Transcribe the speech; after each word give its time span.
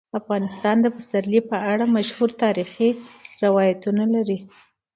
افغانستان 0.19 0.75
د 0.81 0.87
پسرلی 0.95 1.41
په 1.49 1.57
اړه 1.71 1.85
مشهور 1.97 2.29
تاریخی 2.43 2.89
روایتونه 3.43 4.03
لري. 4.15 4.39